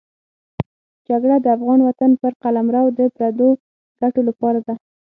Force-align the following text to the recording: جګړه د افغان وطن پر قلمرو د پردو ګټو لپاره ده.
جګړه 1.07 1.35
د 1.41 1.47
افغان 1.55 1.79
وطن 1.83 2.11
پر 2.21 2.31
قلمرو 2.43 2.83
د 2.97 2.99
پردو 3.15 3.49
ګټو 3.99 4.21
لپاره 4.29 4.59
ده. 4.67 4.73